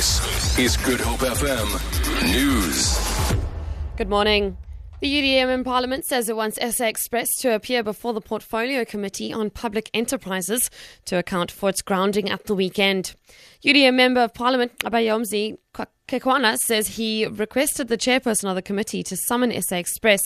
[0.00, 2.98] This is Good Hope FM News.
[3.98, 4.56] Good morning.
[5.02, 9.30] The UDM in Parliament says it wants SA Express to appear before the Portfolio Committee
[9.30, 10.70] on Public Enterprises
[11.04, 13.14] to account for its grounding at the weekend.
[13.62, 19.18] UDM Member of Parliament Nqabayomzi Kwankwa says he requested the chairperson of the committee to
[19.18, 20.22] summon SA Express.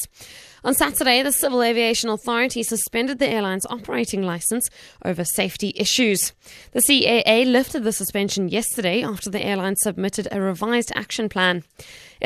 [0.65, 4.71] On Saturday, the Civil Aviation Authority suspended the airline's operating license
[5.05, 6.33] over safety issues.
[6.73, 11.65] The CAA lifted the suspension yesterday after the airline submitted a revised action plan.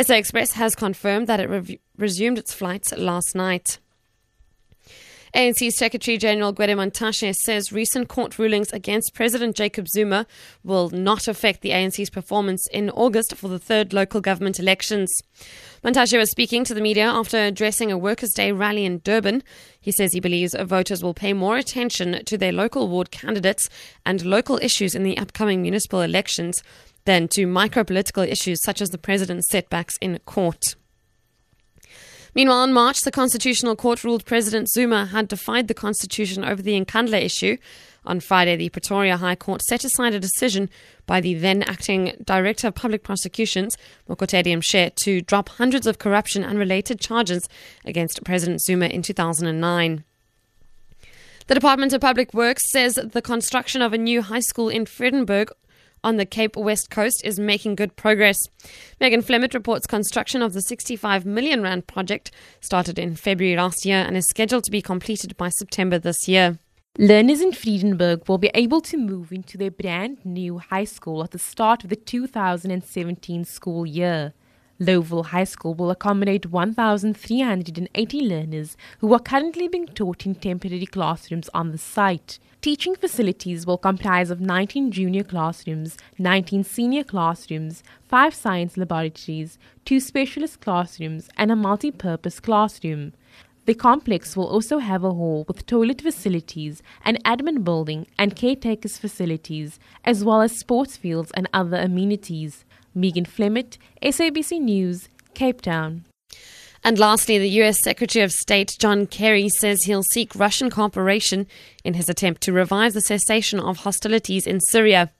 [0.01, 3.81] SA Express has confirmed that it re- resumed its flights last night.
[5.39, 10.27] ANC Secretary General Gwede Mantashe says recent court rulings against President Jacob Zuma
[10.65, 15.23] will not affect the ANC's performance in August for the third local government elections.
[15.85, 19.45] Mantashe was speaking to the media after addressing a Workers' Day rally in Durban.
[19.81, 23.69] He says he believes voters will pay more attention to their local ward candidates
[24.05, 26.65] and local issues in the upcoming municipal elections
[27.05, 30.75] than to micro political issues such as the president's setbacks in court.
[32.39, 36.81] Meanwhile, in March, the Constitutional Court ruled President Zuma had defied the Constitution over the
[36.81, 37.57] Nkandla issue.
[38.07, 40.71] On Friday, the Pretoria High Court set aside a decision
[41.05, 43.77] by the then acting Director of Public Prosecutions,
[44.09, 47.49] Mokotedi Mpshe, to drop hundreds of corruption and related charges
[47.85, 50.05] against President Zuma in 2009.
[51.49, 55.51] The Department of Public Works says the construction of a new high school in Vredenburg
[56.03, 58.39] on the Cape West Coast is making good progress.
[59.01, 63.99] Megan Flemett reports construction of the 65 million rand project started in February last year
[63.99, 66.59] and is scheduled to be completed by September this year.
[66.99, 71.31] Learners in Vredenburg will be able to move into their brand new high school at
[71.31, 74.35] the start of the 2017 school year.
[74.81, 81.51] Louwville High School will accommodate 1,380 learners who are currently being taught in temporary classrooms
[81.53, 82.39] on the site.
[82.61, 89.99] Teaching facilities will comprise of 19 junior classrooms, 19 senior classrooms, 5 science laboratories, 2
[89.99, 93.15] specialist classrooms, and a multi-purpose classroom.
[93.67, 98.97] The complex will also have a hall with toilet facilities, an admin building, and caretakers
[98.97, 102.65] facilities, as well as sports fields and other amenities.
[102.95, 106.05] Megan Flemett, SABC News, Cape Town.
[106.85, 111.47] And lastly, the US Secretary of State John Kerry says he'll seek Russian cooperation
[111.85, 115.11] in his attempt to revive the cessation of hostilities in Syria.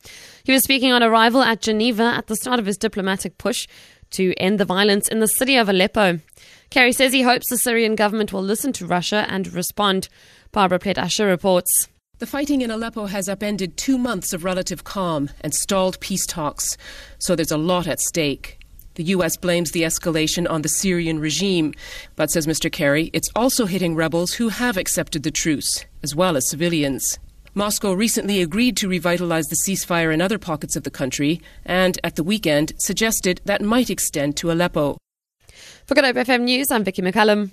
[0.45, 3.67] He was speaking on arrival at Geneva at the start of his diplomatic push
[4.11, 6.21] to end the violence in the city of Aleppo.
[6.71, 10.09] Kerry says he hopes the Syrian government will listen to Russia and respond.
[10.53, 11.89] Barbara Plett Usher reports.
[12.19, 16.77] The fighting in Aleppo has upended two months of relative calm and stalled peace talks,
[17.21, 18.59] so there's a lot at stake.
[18.97, 19.37] The U.S.
[19.37, 21.75] blames the escalation on the Syrian regime,
[22.17, 22.73] but says Mr.
[22.73, 27.21] Kerry, it's also hitting rebels who have accepted the truce, as well as civilians.
[27.55, 32.17] Moscow recently agreed to revitalize the ceasefire in other pockets of the country, and at
[32.17, 34.99] the weekend suggested that might extend to Aleppo.
[35.87, 37.53] For Good Hope FM News, I'm Vicky McCallum.